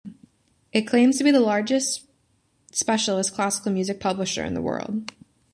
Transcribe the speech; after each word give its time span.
It 0.73 0.87
claims 0.87 1.19
to 1.19 1.23
be 1.23 1.29
the 1.29 1.39
largest 1.39 2.07
specialist 2.71 3.35
classical 3.35 3.71
music 3.71 3.99
publisher 3.99 4.43
in 4.43 4.55
the 4.55 4.61
world. 4.63 5.13